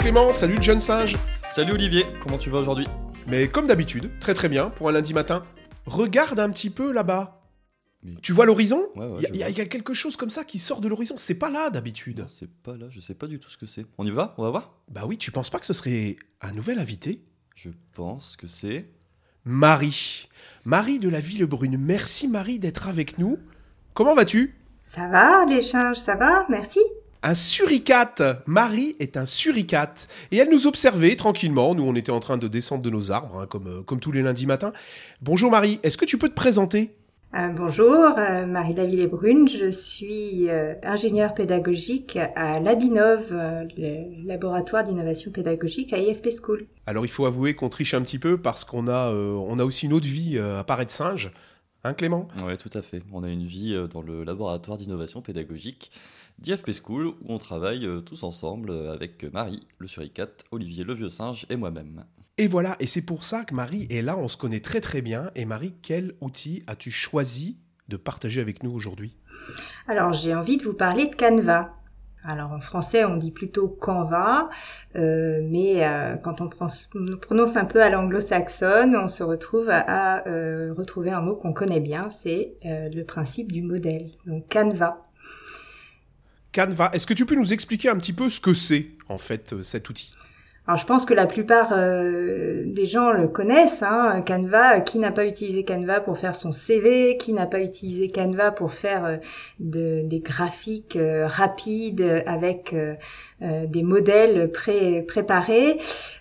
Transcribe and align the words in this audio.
Clément, 0.00 0.32
salut 0.32 0.56
le 0.56 0.62
jeune 0.62 0.80
singe. 0.80 1.16
Salut 1.52 1.72
Olivier, 1.72 2.04
comment 2.22 2.38
tu 2.38 2.50
vas 2.50 2.58
aujourd'hui? 2.58 2.86
Mais 3.26 3.48
comme 3.48 3.66
d'habitude, 3.66 4.10
très 4.20 4.34
très 4.34 4.48
bien 4.48 4.70
pour 4.70 4.88
un 4.88 4.92
lundi 4.92 5.12
matin. 5.14 5.42
Regarde 5.86 6.40
un 6.40 6.50
petit 6.50 6.70
peu 6.70 6.92
là-bas. 6.92 7.42
Mais- 8.02 8.14
Tu 8.22 8.32
vois 8.32 8.46
l'horizon? 8.46 8.88
Ouais, 8.96 9.06
ouais, 9.06 9.20
Il 9.32 9.36
y, 9.36 9.38
y 9.40 9.42
a- 9.60 9.64
quelque 9.66 9.92
chose 9.92 10.16
comme 10.16 10.30
ça 10.30 10.44
qui 10.44 10.58
sort 10.58 10.80
de 10.80 10.88
l'horizon. 10.88 11.16
C'est 11.18 11.34
pas 11.34 11.50
là 11.50 11.68
d'habitude. 11.70 12.24
C'est 12.28 12.50
pas 12.50 12.76
là, 12.76 12.86
je 12.88 12.98
sais 13.00 13.14
pas 13.14 13.26
du 13.26 13.38
tout 13.38 13.50
ce 13.50 13.58
que 13.58 13.66
c'est. 13.66 13.84
On 13.98 14.06
y 14.06 14.10
va? 14.10 14.34
On 14.38 14.42
va 14.42 14.50
voir? 14.50 14.72
Bah 14.88 15.02
oui, 15.06 15.18
tu 15.18 15.30
penses 15.30 15.50
pas 15.50 15.58
que 15.58 15.66
ce 15.66 15.74
serait 15.74 16.16
un 16.40 16.52
nouvel 16.52 16.78
invité? 16.78 17.22
Je 17.54 17.68
pense 17.92 18.36
que 18.36 18.46
c'est. 18.46 18.88
Marie. 19.44 20.28
Marie 20.64 20.98
de 20.98 21.08
la 21.10 21.20
Ville 21.20 21.44
Brune. 21.44 21.76
Merci 21.78 22.26
Marie 22.26 22.58
d'être 22.58 22.88
avec 22.88 23.18
nous. 23.18 23.38
Comment 23.92 24.14
vas-tu? 24.14 24.56
Ça 24.78 25.06
va, 25.08 25.44
l'échange, 25.44 25.96
ça 25.98 26.14
va, 26.16 26.46
merci. 26.48 26.80
Un 27.22 27.34
suricate. 27.34 28.22
Marie 28.46 28.96
est 28.98 29.18
un 29.18 29.26
suricate. 29.26 30.08
Et 30.30 30.38
elle 30.38 30.48
nous 30.48 30.66
observait 30.66 31.16
tranquillement. 31.16 31.74
Nous, 31.74 31.82
on 31.82 31.94
était 31.94 32.12
en 32.12 32.20
train 32.20 32.38
de 32.38 32.48
descendre 32.48 32.82
de 32.82 32.88
nos 32.88 33.12
arbres, 33.12 33.40
hein, 33.40 33.46
comme, 33.46 33.66
euh, 33.66 33.82
comme 33.82 34.00
tous 34.00 34.12
les 34.12 34.22
lundis 34.22 34.46
matins. 34.46 34.72
Bonjour 35.20 35.50
Marie, 35.50 35.80
est-ce 35.82 35.98
que 35.98 36.06
tu 36.06 36.16
peux 36.16 36.30
te 36.30 36.34
présenter? 36.34 36.94
Euh, 37.32 37.46
bonjour, 37.48 38.18
euh, 38.18 38.44
Marie 38.44 38.74
Laville 38.74 39.06
Brune, 39.06 39.46
je 39.48 39.70
suis 39.70 40.50
euh, 40.50 40.74
ingénieure 40.82 41.32
pédagogique 41.32 42.18
à 42.34 42.58
l'Abinov, 42.58 43.32
le 43.32 44.26
laboratoire 44.26 44.82
d'innovation 44.82 45.30
pédagogique 45.30 45.92
à 45.92 45.98
IFP 45.98 46.30
School. 46.42 46.66
Alors 46.86 47.04
il 47.04 47.08
faut 47.08 47.26
avouer 47.26 47.54
qu'on 47.54 47.68
triche 47.68 47.94
un 47.94 48.02
petit 48.02 48.18
peu 48.18 48.36
parce 48.36 48.64
qu'on 48.64 48.88
a, 48.88 49.12
on 49.12 49.60
a 49.60 49.64
aussi 49.64 49.86
une 49.86 49.92
autre 49.92 50.08
vie 50.08 50.40
à 50.40 50.64
part 50.64 50.80
être 50.80 50.90
singe. 50.90 51.30
Hein 51.82 51.94
Clément? 51.94 52.28
Ouais, 52.44 52.58
tout 52.58 52.70
à 52.74 52.82
fait. 52.82 53.02
On 53.10 53.24
a 53.24 53.28
une 53.28 53.44
vie 53.44 53.74
euh, 53.74 53.86
dans 53.86 54.02
le 54.02 54.22
laboratoire 54.22 54.76
d'innovation 54.76 55.22
pédagogique 55.22 55.90
d'IFP 56.38 56.72
School 56.72 57.06
où 57.06 57.16
on 57.28 57.38
travaille 57.38 57.86
euh, 57.86 58.00
tous 58.00 58.22
ensemble 58.22 58.70
euh, 58.70 58.92
avec 58.92 59.24
Marie, 59.32 59.60
le 59.78 59.86
suricate, 59.86 60.44
Olivier, 60.50 60.84
le 60.84 60.94
vieux 60.94 61.08
singe 61.08 61.46
et 61.48 61.56
moi-même. 61.56 62.04
Et 62.36 62.46
voilà, 62.46 62.76
et 62.80 62.86
c'est 62.86 63.02
pour 63.02 63.24
ça 63.24 63.44
que 63.44 63.54
Marie 63.54 63.86
est 63.90 64.02
là, 64.02 64.18
on 64.18 64.28
se 64.28 64.36
connaît 64.36 64.60
très 64.60 64.80
très 64.80 65.00
bien. 65.00 65.30
Et 65.34 65.46
Marie, 65.46 65.74
quel 65.82 66.14
outil 66.20 66.62
as-tu 66.66 66.90
choisi 66.90 67.58
de 67.88 67.96
partager 67.96 68.40
avec 68.40 68.62
nous 68.62 68.72
aujourd'hui? 68.72 69.16
Alors 69.88 70.12
j'ai 70.12 70.34
envie 70.34 70.58
de 70.58 70.64
vous 70.64 70.74
parler 70.74 71.06
de 71.06 71.14
Canva. 71.14 71.79
Alors 72.22 72.52
en 72.52 72.60
français 72.60 73.04
on 73.04 73.16
dit 73.16 73.30
plutôt 73.30 73.68
Canva, 73.68 74.50
euh, 74.94 75.40
mais 75.42 75.86
euh, 75.86 76.16
quand 76.16 76.40
on 76.40 76.48
prononce, 76.48 76.90
on 76.94 77.16
prononce 77.16 77.56
un 77.56 77.64
peu 77.64 77.82
à 77.82 77.88
l'anglo-saxonne, 77.88 78.94
on 78.94 79.08
se 79.08 79.22
retrouve 79.22 79.70
à, 79.70 80.26
euh, 80.26 80.74
retrouver 80.76 81.10
un 81.10 81.22
mot 81.22 81.34
qu'on 81.34 81.54
connaît 81.54 81.80
bien, 81.80 82.10
c'est 82.10 82.54
euh, 82.66 82.90
le 82.90 83.04
principe 83.04 83.50
du 83.50 83.62
modèle. 83.62 84.10
Donc 84.26 84.52
Canva. 84.52 85.06
Canva, 86.52 86.90
est-ce 86.92 87.06
que 87.06 87.14
tu 87.14 87.24
peux 87.24 87.36
nous 87.36 87.54
expliquer 87.54 87.88
un 87.88 87.96
petit 87.96 88.12
peu 88.12 88.28
ce 88.28 88.40
que 88.40 88.52
c'est 88.52 88.88
en 89.08 89.18
fait 89.18 89.62
cet 89.62 89.88
outil? 89.88 90.12
Alors 90.70 90.78
je 90.78 90.86
pense 90.86 91.04
que 91.04 91.14
la 91.14 91.26
plupart 91.26 91.72
euh, 91.72 92.62
des 92.64 92.86
gens 92.86 93.10
le 93.10 93.26
connaissent, 93.26 93.82
hein, 93.82 94.22
Canva. 94.24 94.78
Qui 94.78 95.00
n'a 95.00 95.10
pas 95.10 95.26
utilisé 95.26 95.64
Canva 95.64 95.98
pour 95.98 96.16
faire 96.16 96.36
son 96.36 96.52
CV 96.52 97.16
Qui 97.16 97.32
n'a 97.32 97.46
pas 97.46 97.58
utilisé 97.58 98.12
Canva 98.12 98.52
pour 98.52 98.70
faire 98.70 99.04
euh, 99.04 99.16
de- 99.58 100.02
des 100.04 100.20
graphiques 100.20 100.94
euh, 100.94 101.26
rapides 101.26 102.22
avec 102.24 102.72
des 103.40 103.82
modèles 103.82 104.52
pré 104.52 105.02
préparés 105.02 105.78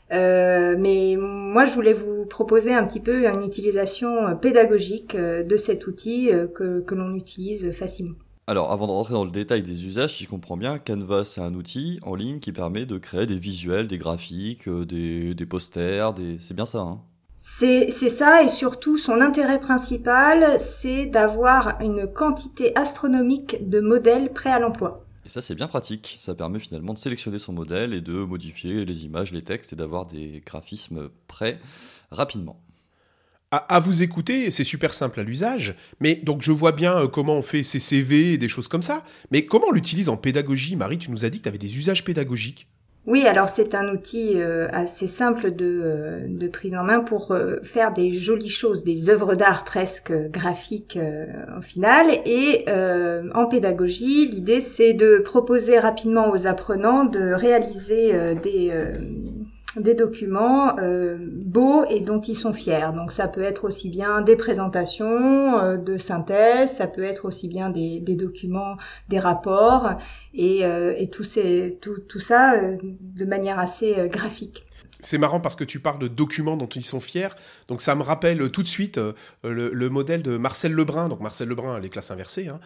mais 0.09 1.15
moi, 1.19 1.67
je 1.67 1.73
voulais 1.75 1.93
vous 1.93 2.25
proposer 2.25 2.73
un 2.73 2.85
petit 2.85 3.01
peu 3.01 3.27
une 3.27 3.43
utilisation 3.45 4.35
pédagogique 4.35 5.15
de 5.15 5.57
cet 5.57 5.85
outil 5.85 6.31
que 6.55 6.95
l'on 6.95 7.13
utilise 7.13 7.69
facilement. 7.69 8.15
Alors, 8.49 8.71
avant 8.71 8.87
de 8.87 8.91
rentrer 8.91 9.13
dans 9.13 9.25
le 9.25 9.29
détail 9.29 9.61
des 9.61 9.85
usages, 9.85 10.15
si 10.15 10.23
je 10.23 10.27
comprends 10.27 10.57
bien, 10.57 10.79
Canva, 10.79 11.23
c'est 11.23 11.39
un 11.39 11.53
outil 11.53 11.99
en 12.01 12.15
ligne 12.15 12.39
qui 12.39 12.51
permet 12.51 12.87
de 12.87 12.97
créer 12.97 13.27
des 13.27 13.37
visuels, 13.37 13.85
des 13.85 13.99
graphiques, 13.99 14.67
euh, 14.67 14.87
des, 14.87 15.35
des 15.35 15.45
posters, 15.45 16.15
des... 16.15 16.39
c'est 16.39 16.55
bien 16.55 16.65
ça, 16.65 16.79
hein 16.79 16.99
C'est 17.37 17.91
c'est 17.91 18.09
ça, 18.09 18.41
et 18.41 18.49
surtout 18.49 18.97
son 18.97 19.21
intérêt 19.21 19.59
principal, 19.59 20.59
c'est 20.59 21.05
d'avoir 21.05 21.79
une 21.79 22.11
quantité 22.11 22.75
astronomique 22.75 23.69
de 23.69 23.81
modèles 23.81 24.33
prêts 24.33 24.49
à 24.51 24.57
l'emploi. 24.57 25.05
Et 25.27 25.29
ça, 25.29 25.43
c'est 25.43 25.53
bien 25.53 25.67
pratique. 25.67 26.17
Ça 26.19 26.33
permet 26.33 26.57
finalement 26.57 26.95
de 26.95 26.97
sélectionner 26.97 27.37
son 27.37 27.53
modèle 27.53 27.93
et 27.93 28.01
de 28.01 28.13
modifier 28.13 28.83
les 28.83 29.05
images, 29.05 29.31
les 29.31 29.43
textes 29.43 29.73
et 29.73 29.75
d'avoir 29.75 30.07
des 30.07 30.41
graphismes 30.43 31.09
prêts 31.27 31.59
rapidement. 32.09 32.59
À, 33.51 33.79
vous 33.79 34.03
écouter, 34.03 34.51
c'est 34.51 34.63
super 34.63 34.93
simple 34.93 35.19
à 35.19 35.23
l'usage, 35.23 35.73
mais 35.99 36.15
donc 36.15 36.41
je 36.41 36.51
vois 36.51 36.71
bien 36.71 36.99
euh, 36.99 37.07
comment 37.07 37.35
on 37.35 37.41
fait 37.41 37.63
ses 37.63 37.79
CV 37.79 38.33
et 38.33 38.37
des 38.37 38.47
choses 38.47 38.67
comme 38.67 38.83
ça, 38.83 39.03
mais 39.31 39.45
comment 39.45 39.67
on 39.69 39.71
l'utilise 39.71 40.09
en 40.09 40.17
pédagogie? 40.17 40.75
Marie, 40.75 40.99
tu 40.99 41.09
nous 41.09 41.25
as 41.25 41.31
dit 41.31 41.39
que 41.39 41.43
tu 41.43 41.49
avais 41.49 41.57
des 41.57 41.77
usages 41.77 42.03
pédagogiques. 42.03 42.67
Oui, 43.07 43.25
alors 43.25 43.49
c'est 43.49 43.73
un 43.73 43.91
outil 43.91 44.33
euh, 44.35 44.67
assez 44.71 45.07
simple 45.07 45.55
de, 45.55 45.65
euh, 45.65 46.27
de 46.27 46.47
prise 46.47 46.75
en 46.75 46.83
main 46.83 46.99
pour 46.99 47.35
faire 47.63 47.91
des 47.91 48.13
jolies 48.13 48.49
choses, 48.49 48.83
des 48.83 49.09
œuvres 49.09 49.33
d'art 49.33 49.63
presque 49.63 50.13
graphiques 50.29 50.99
au 51.57 51.61
final. 51.61 52.05
Et 52.25 52.65
en 53.33 53.47
pédagogie, 53.47 54.27
l'idée 54.27 54.61
c'est 54.61 54.93
de 54.93 55.17
proposer 55.25 55.79
rapidement 55.79 56.29
aux 56.29 56.45
apprenants 56.45 57.05
de 57.05 57.31
réaliser 57.33 58.35
des, 58.43 58.71
des 59.79 59.93
documents 59.93 60.77
euh, 60.79 61.17
beaux 61.19 61.85
et 61.89 61.99
dont 62.01 62.21
ils 62.21 62.35
sont 62.35 62.53
fiers. 62.53 62.91
Donc 62.93 63.11
ça 63.11 63.27
peut 63.27 63.43
être 63.43 63.65
aussi 63.65 63.89
bien 63.89 64.21
des 64.21 64.35
présentations 64.35 65.59
euh, 65.59 65.77
de 65.77 65.97
synthèse, 65.97 66.75
ça 66.75 66.87
peut 66.87 67.03
être 67.03 67.25
aussi 67.25 67.47
bien 67.47 67.69
des, 67.69 67.99
documents, 68.01 68.77
des 69.07 69.19
rapports 69.19 69.91
et, 70.33 70.65
euh, 70.65 71.05
tout, 71.11 71.23
ces, 71.23 71.77
tout, 71.81 71.99
tout 72.07 72.19
ça 72.19 72.59
de 72.61 73.25
manière 73.25 73.59
assez 73.59 74.09
graphique. 74.09 74.65
C'est 75.01 75.17
marrant 75.17 75.39
parce 75.39 75.55
que 75.55 75.63
tu 75.63 75.79
parles 75.79 75.99
de 75.99 76.09
documents 76.09 76.57
dont 76.57 76.67
ils 76.67 76.81
sont 76.81 76.99
fiers, 76.99 77.29
donc 77.69 77.81
ça 77.81 77.95
me 77.95 78.01
rappelle 78.01 78.51
tout 78.51 78.63
de 78.63 78.67
suite 78.67 78.99
le, 79.45 79.71
le 79.71 79.89
modèle 79.89 80.23
de 80.23 80.35
Marcel 80.35 80.73
Lebrun, 80.73 81.07
donc 81.07 81.21
Marcel 81.21 81.47
Lebrun, 81.47 81.79
les 81.79 81.87
classes 81.87 82.11
inversées, 82.11 82.49
hein, 82.49 82.59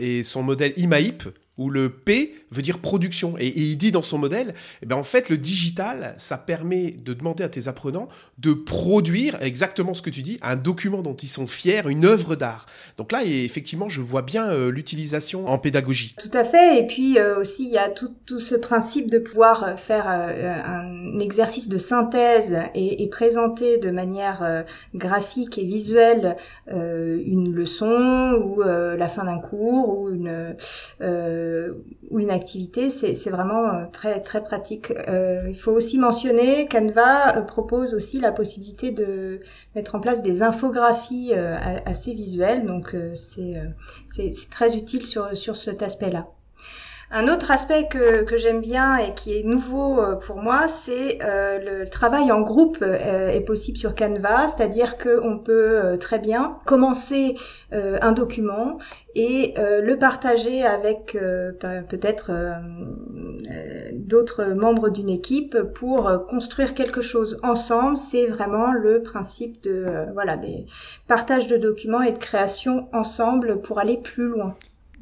et 0.00 0.24
son 0.24 0.42
modèle 0.42 0.72
IMAIP, 0.76 1.22
où 1.60 1.68
le 1.68 1.90
P 1.90 2.34
veut 2.50 2.62
dire 2.62 2.78
production. 2.78 3.36
Et, 3.38 3.48
il 3.48 3.76
dit 3.76 3.92
dans 3.92 4.02
son 4.02 4.18
modèle, 4.18 4.54
eh 4.82 4.86
ben 4.86 4.96
en 4.96 5.02
fait, 5.02 5.28
le 5.28 5.36
digital, 5.36 6.14
ça 6.18 6.38
permet 6.38 6.90
de 6.90 7.12
demander 7.12 7.44
à 7.44 7.48
tes 7.48 7.68
apprenants 7.68 8.08
de 8.38 8.54
produire 8.54 9.40
exactement 9.42 9.94
ce 9.94 10.02
que 10.02 10.10
tu 10.10 10.22
dis, 10.22 10.38
un 10.42 10.56
document 10.56 11.02
dont 11.02 11.14
ils 11.14 11.28
sont 11.28 11.46
fiers, 11.46 11.82
une 11.88 12.06
œuvre 12.06 12.34
d'art. 12.34 12.66
Donc 12.96 13.12
là, 13.12 13.22
effectivement, 13.24 13.88
je 13.88 14.00
vois 14.00 14.22
bien 14.22 14.50
euh, 14.50 14.70
l'utilisation 14.70 15.46
en 15.48 15.58
pédagogie. 15.58 16.14
Tout 16.18 16.36
à 16.36 16.44
fait. 16.44 16.78
Et 16.78 16.86
puis 16.86 17.18
euh, 17.18 17.38
aussi, 17.38 17.64
il 17.64 17.70
y 17.70 17.78
a 17.78 17.90
tout, 17.90 18.40
ce 18.40 18.54
principe 18.54 19.10
de 19.10 19.18
pouvoir 19.18 19.64
euh, 19.64 19.76
faire 19.76 20.08
un 20.08 21.18
exercice 21.18 21.68
de 21.68 21.78
synthèse 21.78 22.56
et, 22.74 23.08
présenter 23.10 23.78
de 23.78 23.90
manière 23.90 24.64
graphique 24.94 25.58
et 25.58 25.64
visuelle 25.64 26.36
une 26.68 27.52
leçon 27.52 28.40
ou 28.40 28.62
la 28.62 29.08
fin 29.08 29.24
d'un 29.24 29.38
cours 29.38 29.98
ou 29.98 30.10
une 30.10 30.54
ou 32.10 32.18
une 32.18 32.30
activité. 32.30 32.90
C'est 32.90 33.30
vraiment 33.30 33.68
euh, 33.68 33.86
très 33.92 34.20
très 34.20 34.42
pratique. 34.42 34.90
Euh, 34.90 35.46
il 35.48 35.56
faut 35.56 35.72
aussi 35.72 35.98
mentionner 35.98 36.68
Canva 36.68 37.36
euh, 37.36 37.42
propose 37.42 37.94
aussi 37.94 38.20
la 38.20 38.32
possibilité 38.32 38.90
de 38.90 39.40
mettre 39.74 39.94
en 39.94 40.00
place 40.00 40.22
des 40.22 40.42
infographies 40.42 41.32
euh, 41.34 41.56
assez 41.86 42.14
visuelles. 42.14 42.66
Donc 42.66 42.94
euh, 42.94 43.14
euh, 43.38 43.64
c'est 44.06 44.32
très 44.50 44.76
utile 44.76 45.06
sur, 45.06 45.36
sur 45.36 45.56
cet 45.56 45.82
aspect-là. 45.82 46.28
Un 47.12 47.26
autre 47.26 47.50
aspect 47.50 47.88
que, 47.88 48.22
que 48.22 48.36
j'aime 48.36 48.60
bien 48.60 48.96
et 48.96 49.14
qui 49.14 49.36
est 49.36 49.42
nouveau 49.42 50.00
euh, 50.00 50.14
pour 50.14 50.36
moi, 50.36 50.68
c'est 50.68 51.18
euh, 51.22 51.58
le 51.58 51.88
travail 51.88 52.30
en 52.30 52.40
groupe 52.40 52.78
euh, 52.82 53.30
est 53.30 53.40
possible 53.40 53.76
sur 53.76 53.96
Canva, 53.96 54.46
c'est-à-dire 54.46 54.96
qu'on 54.96 55.38
peut 55.38 55.98
très 55.98 56.20
bien 56.20 56.58
commencer 56.66 57.36
un 57.72 58.12
document 58.12 58.78
et 59.14 59.54
le 59.56 59.94
partager 59.96 60.64
avec 60.64 61.12
pe- 61.12 61.82
peut-être 61.88 62.30
d'autres 63.92 64.44
membres 64.44 64.88
d'une 64.88 65.08
équipe 65.08 65.56
pour 65.74 66.10
construire 66.28 66.74
quelque 66.74 67.00
chose 67.00 67.38
ensemble. 67.42 67.96
C'est 67.96 68.26
vraiment 68.26 68.72
le 68.72 69.02
principe 69.02 69.62
de 69.62 69.86
voilà 70.14 70.36
des 70.36 70.66
partages 71.08 71.46
de 71.48 71.56
documents 71.56 72.02
et 72.02 72.12
de 72.12 72.18
création 72.18 72.88
ensemble 72.92 73.60
pour 73.62 73.78
aller 73.78 73.96
plus 73.98 74.28
loin. 74.28 74.56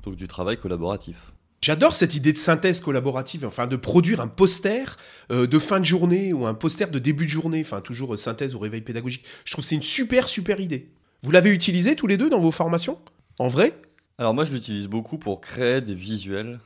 Donc 0.04 0.16
du 0.16 0.26
travail 0.28 0.56
collaboratif. 0.56 1.32
J'adore 1.60 1.94
cette 1.94 2.14
idée 2.14 2.32
de 2.32 2.38
synthèse 2.38 2.80
collaborative, 2.80 3.44
enfin 3.44 3.66
de 3.66 3.74
produire 3.74 4.20
un 4.20 4.28
poster 4.28 4.96
euh, 5.32 5.46
de 5.46 5.58
fin 5.58 5.80
de 5.80 5.84
journée 5.84 6.32
ou 6.32 6.46
un 6.46 6.54
poster 6.54 6.88
de 6.88 7.00
début 7.00 7.24
de 7.24 7.30
journée, 7.30 7.60
enfin 7.60 7.80
toujours 7.80 8.14
euh, 8.14 8.16
synthèse 8.16 8.54
ou 8.54 8.60
réveil 8.60 8.80
pédagogique. 8.80 9.24
Je 9.44 9.52
trouve 9.52 9.64
que 9.64 9.68
c'est 9.68 9.74
une 9.74 9.82
super 9.82 10.28
super 10.28 10.60
idée. 10.60 10.88
Vous 11.22 11.32
l'avez 11.32 11.52
utilisé 11.52 11.96
tous 11.96 12.06
les 12.06 12.16
deux 12.16 12.30
dans 12.30 12.40
vos 12.40 12.52
formations? 12.52 13.00
En 13.40 13.48
vrai? 13.48 13.74
Alors 14.18 14.34
moi, 14.34 14.44
je 14.44 14.52
l'utilise 14.52 14.86
beaucoup 14.86 15.18
pour 15.18 15.40
créer 15.40 15.80
des 15.80 15.94
visuels 15.94 16.60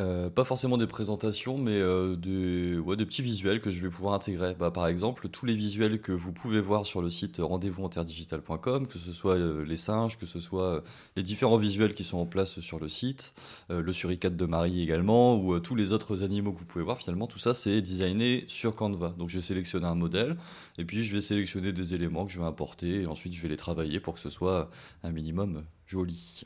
Euh, 0.00 0.30
pas 0.30 0.44
forcément 0.44 0.78
des 0.78 0.86
présentations, 0.86 1.58
mais 1.58 1.78
euh, 1.78 2.16
des, 2.16 3.04
petits 3.04 3.22
visuels 3.22 3.60
que 3.60 3.70
je 3.70 3.82
vais 3.82 3.90
pouvoir 3.90 4.14
intégrer. 4.14 4.54
Bah, 4.58 4.70
par 4.70 4.86
exemple, 4.86 5.28
tous 5.28 5.44
les 5.44 5.54
visuels 5.54 6.00
que 6.00 6.12
vous 6.12 6.32
pouvez 6.32 6.60
voir 6.60 6.86
sur 6.86 7.02
le 7.02 7.10
site 7.10 7.38
rendez-vous 7.40 7.88
que 7.88 8.98
ce 8.98 9.12
soit 9.12 9.36
euh, 9.36 9.64
les 9.64 9.76
singes, 9.76 10.18
que 10.18 10.26
ce 10.26 10.40
soit 10.40 10.82
les 11.16 11.22
différents 11.22 11.58
visuels 11.58 11.94
qui 11.94 12.04
sont 12.04 12.18
en 12.18 12.26
place 12.26 12.60
sur 12.60 12.78
le 12.78 12.88
site, 12.88 13.34
le 13.68 13.92
suricate 13.92 14.36
de 14.36 14.44
Marie 14.46 14.82
également, 14.82 15.38
ou 15.38 15.58
tous 15.60 15.74
les 15.74 15.92
autres 15.92 16.22
animaux 16.22 16.52
que 16.52 16.58
vous 16.58 16.64
pouvez 16.64 16.84
voir, 16.84 16.98
finalement, 16.98 17.26
tout 17.26 17.38
ça 17.38 17.54
c'est 17.54 17.82
designé 17.82 18.44
sur 18.48 18.74
Canva. 18.74 19.14
Donc 19.18 19.28
j'ai 19.28 19.40
sélectionné 19.40 19.86
un 19.86 19.94
modèle, 19.94 20.36
et 20.78 20.84
puis 20.84 21.02
je 21.02 21.14
vais 21.14 21.20
sélectionner 21.20 21.72
des 21.72 21.94
éléments 21.94 22.26
que 22.26 22.32
je 22.32 22.38
vais 22.38 22.46
importer, 22.46 23.02
et 23.02 23.06
ensuite 23.06 23.32
je 23.32 23.42
vais 23.42 23.48
les 23.48 23.56
travailler 23.56 24.00
pour 24.00 24.14
que 24.14 24.20
ce 24.20 24.30
soit 24.30 24.70
un 25.02 25.10
minimum 25.10 25.64
joli. 25.86 26.44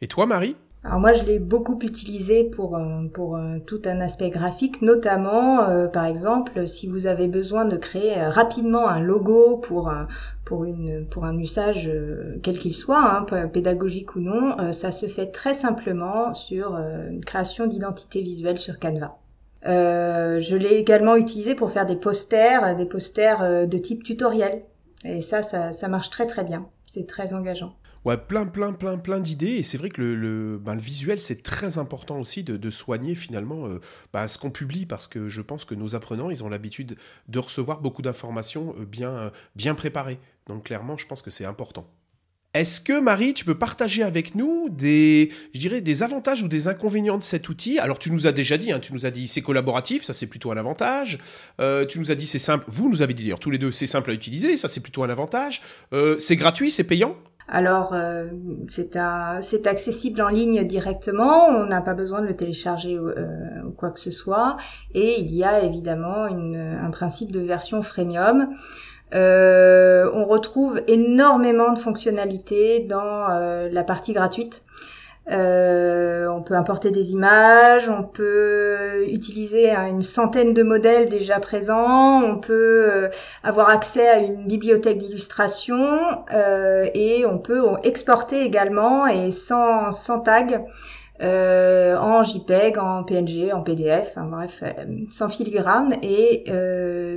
Et 0.00 0.08
toi, 0.08 0.26
Marie? 0.26 0.56
Alors 0.86 1.00
moi, 1.00 1.14
je 1.14 1.24
l'ai 1.24 1.40
beaucoup 1.40 1.76
utilisé 1.82 2.44
pour 2.44 2.76
euh, 2.76 3.08
pour 3.12 3.36
euh, 3.36 3.58
tout 3.66 3.82
un 3.86 4.00
aspect 4.00 4.30
graphique, 4.30 4.82
notamment, 4.82 5.68
euh, 5.68 5.88
par 5.88 6.04
exemple, 6.04 6.68
si 6.68 6.86
vous 6.86 7.08
avez 7.08 7.26
besoin 7.26 7.64
de 7.64 7.76
créer 7.76 8.14
rapidement 8.22 8.86
un 8.88 9.00
logo 9.00 9.56
pour 9.56 9.92
pour 10.44 10.64
une 10.64 11.04
pour 11.08 11.24
un 11.24 11.36
usage 11.38 11.90
quel 12.44 12.56
qu'il 12.56 12.72
soit, 12.72 13.02
hein, 13.02 13.48
pédagogique 13.48 14.14
ou 14.14 14.20
non, 14.20 14.72
ça 14.72 14.92
se 14.92 15.06
fait 15.06 15.26
très 15.32 15.54
simplement 15.54 16.34
sur 16.34 16.76
une 16.76 17.24
création 17.24 17.66
d'identité 17.66 18.22
visuelle 18.22 18.58
sur 18.58 18.78
Canva. 18.78 19.18
je 19.64 20.56
l'ai 20.56 20.76
également 20.76 21.16
utilisé 21.16 21.56
pour 21.56 21.72
faire 21.72 21.86
des 21.86 21.96
posters, 21.96 22.76
des 22.76 22.86
posters 22.86 23.66
de 23.66 23.78
type 23.78 24.04
tutoriel. 24.04 24.62
Et 25.04 25.20
ça, 25.20 25.42
ça, 25.42 25.72
ça 25.72 25.88
marche 25.88 26.10
très 26.10 26.26
très 26.26 26.44
bien. 26.44 26.66
C'est 26.86 27.06
très 27.08 27.34
engageant. 27.34 27.74
Ouais, 28.06 28.16
plein, 28.16 28.46
plein, 28.46 28.72
plein, 28.72 28.98
plein 28.98 29.18
d'idées. 29.18 29.56
Et 29.56 29.64
c'est 29.64 29.78
vrai 29.78 29.88
que 29.88 30.00
le, 30.00 30.14
le, 30.14 30.58
ben, 30.58 30.76
visuel, 30.76 31.18
c'est 31.18 31.42
très 31.42 31.78
important 31.78 32.20
aussi 32.20 32.44
de, 32.44 32.56
de 32.56 32.70
soigner 32.70 33.16
finalement 33.16 33.66
euh, 33.66 33.80
ben, 34.12 34.28
ce 34.28 34.38
qu'on 34.38 34.52
publie 34.52 34.86
parce 34.86 35.08
que 35.08 35.28
je 35.28 35.42
pense 35.42 35.64
que 35.64 35.74
nos 35.74 35.96
apprenants, 35.96 36.30
ils 36.30 36.44
ont 36.44 36.48
l'habitude 36.48 36.96
de 37.26 37.38
recevoir 37.40 37.80
beaucoup 37.80 38.02
d'informations 38.02 38.76
euh, 38.78 38.84
bien, 38.84 39.32
bien 39.56 39.74
préparées. 39.74 40.20
Donc 40.46 40.66
clairement, 40.66 40.96
je 40.96 41.04
pense 41.08 41.20
que 41.20 41.30
c'est 41.30 41.46
important. 41.46 41.90
Est-ce 42.54 42.80
que 42.80 43.00
Marie, 43.00 43.34
tu 43.34 43.44
peux 43.44 43.58
partager 43.58 44.04
avec 44.04 44.36
nous 44.36 44.68
des, 44.70 45.32
je 45.52 45.58
dirais, 45.58 45.80
des 45.80 46.04
avantages 46.04 46.44
ou 46.44 46.48
des 46.48 46.68
inconvénients 46.68 47.18
de 47.18 47.24
cet 47.24 47.48
outil? 47.48 47.80
Alors 47.80 47.98
tu 47.98 48.12
nous 48.12 48.28
as 48.28 48.32
déjà 48.32 48.56
dit, 48.56 48.70
hein, 48.70 48.78
tu 48.78 48.92
nous 48.92 49.04
as 49.04 49.10
dit 49.10 49.26
c'est 49.26 49.42
collaboratif, 49.42 50.04
ça 50.04 50.14
c'est 50.14 50.28
plutôt 50.28 50.52
un 50.52 50.56
avantage. 50.56 51.18
Euh, 51.60 51.84
tu 51.84 51.98
nous 51.98 52.12
as 52.12 52.14
dit 52.14 52.28
c'est 52.28 52.38
simple, 52.38 52.66
vous 52.68 52.88
nous 52.88 53.02
avez 53.02 53.14
dit 53.14 53.24
d'ailleurs 53.24 53.40
tous 53.40 53.50
les 53.50 53.58
deux 53.58 53.72
c'est 53.72 53.88
simple 53.88 54.12
à 54.12 54.14
utiliser, 54.14 54.56
ça 54.56 54.68
c'est 54.68 54.80
plutôt 54.80 55.02
un 55.02 55.10
avantage. 55.10 55.60
Euh, 55.92 56.20
c'est 56.20 56.36
gratuit, 56.36 56.70
c'est 56.70 56.84
payant? 56.84 57.16
Alors, 57.48 57.92
euh, 57.94 58.26
c'est 58.68 59.66
accessible 59.66 60.20
en 60.20 60.28
ligne 60.28 60.64
directement, 60.64 61.46
on 61.46 61.66
n'a 61.66 61.80
pas 61.80 61.94
besoin 61.94 62.20
de 62.20 62.26
le 62.26 62.34
télécharger 62.34 62.96
euh, 62.96 63.62
ou 63.64 63.70
quoi 63.70 63.90
que 63.90 64.00
ce 64.00 64.10
soit. 64.10 64.56
Et 64.94 65.20
il 65.20 65.32
y 65.32 65.44
a 65.44 65.62
évidemment 65.62 66.24
un 66.24 66.90
principe 66.90 67.30
de 67.30 67.40
version 67.40 67.82
freemium. 67.82 68.48
Euh, 69.14 70.10
on 70.12 70.24
retrouve 70.24 70.82
énormément 70.88 71.72
de 71.72 71.78
fonctionnalités 71.78 72.80
dans 72.80 73.28
la 73.28 73.84
partie 73.84 74.12
gratuite. 74.12 74.64
Euh, 75.28 76.28
on 76.28 76.42
peut 76.42 76.54
importer 76.54 76.90
des 76.92 77.12
images, 77.12 77.88
on 77.88 78.04
peut 78.04 79.04
utiliser 79.08 79.74
une 79.74 80.02
centaine 80.02 80.54
de 80.54 80.62
modèles 80.62 81.08
déjà 81.08 81.40
présents, 81.40 82.22
on 82.22 82.38
peut 82.38 82.86
euh, 82.88 83.08
avoir 83.42 83.68
accès 83.68 84.08
à 84.08 84.18
une 84.18 84.46
bibliothèque 84.46 84.98
d'illustration 84.98 86.24
euh, 86.32 86.88
et 86.94 87.26
on 87.26 87.38
peut 87.38 87.64
exporter 87.82 88.42
également 88.44 89.06
et 89.08 89.32
sans, 89.32 89.90
sans 89.90 90.20
tag 90.20 90.64
en 91.18 92.22
JPEG, 92.22 92.78
en 92.78 93.02
PNG, 93.02 93.52
en 93.52 93.62
PDF, 93.62 94.10
enfin, 94.10 94.26
bref, 94.26 94.62
sans 95.10 95.28
filigrane 95.30 95.96
et 96.02 96.44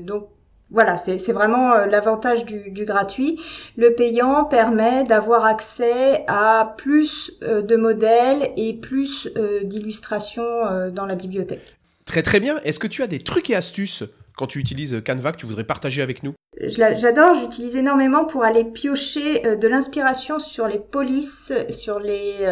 donc 0.04 0.30
voilà, 0.72 0.98
c'est 0.98 1.32
vraiment 1.32 1.74
euh, 1.74 1.86
l'avantage 1.88 2.46
du, 2.46 2.86
gratuit. 2.86 3.40
Le 3.76 3.94
payant 3.96 4.46
permet 4.46 5.04
d'avoir 5.04 5.46
accès 5.46 6.24
à 6.28 6.76
plus 6.78 7.32
euh, 7.42 7.62
de 7.62 7.76
modèles 7.76 8.52
et 8.56 8.76
plus 8.76 9.28
euh, 9.36 9.64
d'illustrations 9.64 10.90
dans 10.92 11.06
la 11.06 11.16
bibliothèque. 11.16 11.78
Très 12.06 12.22
très 12.22 12.40
bien. 12.40 12.58
Est-ce 12.64 12.80
que 12.80 12.88
tu 12.88 13.02
as 13.02 13.08
des 13.08 13.20
trucs 13.20 13.50
et 13.50 13.56
astuces 13.56 14.04
quand 14.38 14.48
tu 14.48 14.60
utilises 14.60 15.02
Canva 15.06 15.32
que 15.32 15.38
tu 15.38 15.46
voudrais 15.46 15.64
partager 15.64 16.02
avec 16.02 16.24
nous? 16.24 16.34
J'adore, 16.62 17.36
j'utilise 17.36 17.76
énormément 17.76 18.26
pour 18.26 18.44
aller 18.44 18.64
piocher 18.64 19.56
de 19.56 19.68
l'inspiration 19.68 20.40
sur 20.40 20.68
les 20.68 20.80
polices, 20.80 21.54
sur 21.70 22.00
les 22.00 22.46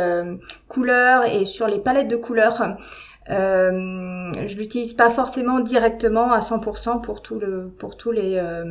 couleurs 0.67 1.25
et 1.25 1.45
sur 1.45 1.67
les 1.67 1.79
palettes 1.79 2.07
de 2.07 2.15
couleurs. 2.15 2.77
Euh, 3.29 4.31
je 4.47 4.55
l'utilise 4.55 4.93
pas 4.93 5.09
forcément 5.09 5.59
directement 5.59 6.31
à 6.31 6.39
100% 6.39 7.01
pour 7.01 7.21
tout 7.21 7.39
le 7.39 7.69
pour 7.77 7.97
tous 7.97 8.11
les 8.11 8.35
euh, 8.35 8.63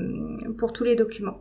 pour 0.57 0.73
tous 0.73 0.85
les 0.85 0.97
documents. 0.97 1.41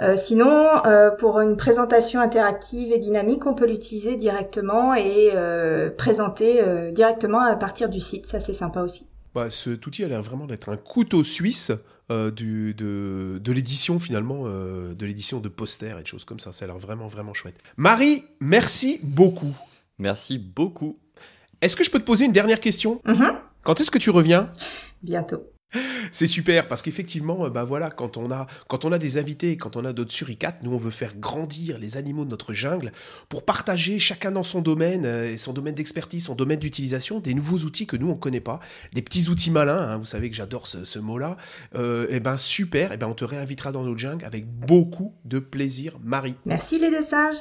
Euh, 0.00 0.14
sinon, 0.16 0.84
euh, 0.84 1.10
pour 1.10 1.40
une 1.40 1.56
présentation 1.56 2.20
interactive 2.20 2.92
et 2.92 2.98
dynamique, 2.98 3.46
on 3.46 3.54
peut 3.54 3.66
l'utiliser 3.66 4.16
directement 4.16 4.94
et 4.94 5.30
euh, 5.34 5.90
présenter 5.90 6.60
euh, 6.60 6.90
directement 6.90 7.40
à 7.40 7.56
partir 7.56 7.88
du 7.88 8.00
site. 8.00 8.26
Ça, 8.26 8.38
c'est 8.38 8.52
sympa 8.52 8.82
aussi. 8.82 9.06
Bah, 9.34 9.50
cet 9.50 9.86
outil 9.86 10.04
a 10.04 10.08
l'air 10.08 10.22
vraiment 10.22 10.46
d'être 10.46 10.68
un 10.68 10.76
couteau 10.76 11.22
suisse 11.22 11.72
du, 12.08 12.72
de, 12.72 13.38
de 13.42 13.52
l'édition 13.52 13.98
finalement, 13.98 14.44
de 14.44 15.06
l'édition 15.06 15.40
de 15.40 15.48
posters 15.48 15.98
et 15.98 16.02
de 16.02 16.06
choses 16.06 16.24
comme 16.24 16.38
ça. 16.38 16.52
Ça 16.52 16.64
a 16.64 16.68
l'air 16.68 16.78
vraiment, 16.78 17.08
vraiment 17.08 17.34
chouette. 17.34 17.56
Marie, 17.76 18.24
merci 18.40 19.00
beaucoup. 19.02 19.54
Merci 19.98 20.38
beaucoup. 20.38 20.98
Est-ce 21.60 21.76
que 21.76 21.84
je 21.84 21.90
peux 21.90 21.98
te 21.98 22.04
poser 22.04 22.24
une 22.24 22.32
dernière 22.32 22.60
question? 22.60 23.00
Mm-hmm. 23.06 23.34
Quand 23.62 23.80
est-ce 23.80 23.90
que 23.90 23.98
tu 23.98 24.10
reviens? 24.10 24.52
Bientôt. 25.02 25.42
C'est 26.12 26.26
super 26.26 26.68
parce 26.68 26.82
qu'effectivement, 26.82 27.48
bah 27.48 27.64
voilà, 27.64 27.90
quand 27.90 28.16
on 28.16 28.30
a 28.30 28.46
quand 28.68 28.84
on 28.84 28.92
a 28.92 28.98
des 28.98 29.18
invités, 29.18 29.56
quand 29.56 29.76
on 29.76 29.84
a 29.84 29.92
d'autres 29.92 30.12
suricates, 30.12 30.62
nous 30.62 30.72
on 30.72 30.76
veut 30.76 30.90
faire 30.90 31.16
grandir 31.16 31.78
les 31.78 31.96
animaux 31.96 32.24
de 32.24 32.30
notre 32.30 32.52
jungle 32.52 32.92
pour 33.28 33.44
partager 33.44 33.98
chacun 33.98 34.30
dans 34.30 34.42
son 34.42 34.60
domaine 34.60 35.04
euh, 35.04 35.32
et 35.32 35.36
son 35.36 35.52
domaine 35.52 35.74
d'expertise, 35.74 36.24
son 36.24 36.34
domaine 36.34 36.58
d'utilisation, 36.58 37.20
des 37.20 37.34
nouveaux 37.34 37.58
outils 37.58 37.86
que 37.86 37.96
nous 37.96 38.08
on 38.08 38.16
connaît 38.16 38.40
pas, 38.40 38.60
des 38.92 39.02
petits 39.02 39.28
outils 39.28 39.50
malins. 39.50 39.88
Hein, 39.88 39.96
vous 39.98 40.04
savez 40.04 40.30
que 40.30 40.36
j'adore 40.36 40.66
ce, 40.66 40.98
mot-là. 40.98 41.36
et 41.74 41.78
euh, 41.78 42.06
eh 42.10 42.20
ben 42.20 42.36
super, 42.36 42.92
et 42.92 42.94
eh 42.94 42.96
ben 42.96 43.08
on 43.08 43.14
te 43.14 43.24
réinvitera 43.24 43.72
dans 43.72 43.82
notre 43.82 43.98
jungle 43.98 44.24
avec 44.24 44.46
beaucoup 44.46 45.14
de 45.24 45.38
plaisir, 45.38 45.98
Marie. 46.02 46.36
Merci 46.44 46.78
les 46.78 46.90
deux 46.90 47.02
sages. 47.02 47.38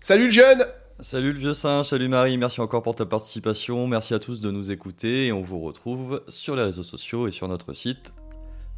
Salut 0.00 0.26
le 0.26 0.32
jeune. 0.32 0.66
Salut 1.00 1.32
le 1.32 1.38
vieux 1.38 1.54
singe, 1.54 1.86
salut 1.88 2.08
Marie, 2.08 2.36
merci 2.36 2.60
encore 2.60 2.82
pour 2.82 2.94
ta 2.94 3.04
participation, 3.06 3.86
merci 3.86 4.14
à 4.14 4.18
tous 4.18 4.40
de 4.40 4.50
nous 4.50 4.70
écouter 4.70 5.26
et 5.26 5.32
on 5.32 5.42
vous 5.42 5.60
retrouve 5.60 6.22
sur 6.28 6.54
les 6.54 6.62
réseaux 6.62 6.84
sociaux 6.84 7.26
et 7.26 7.32
sur 7.32 7.48
notre 7.48 7.72
site 7.72 8.12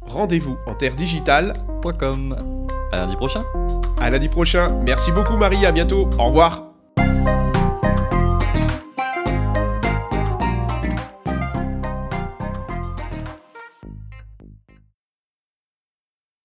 rendez-vous 0.05 0.57
en 0.67 0.75
terre 0.75 0.95
digitale.com. 0.95 2.67
À 2.91 2.97
lundi 2.97 3.15
prochain. 3.15 3.43
À 3.99 4.09
lundi 4.09 4.29
prochain. 4.29 4.79
Merci 4.83 5.11
beaucoup 5.11 5.37
Marie, 5.37 5.65
à 5.65 5.71
bientôt. 5.71 6.09
Au 6.19 6.27
revoir. 6.27 6.64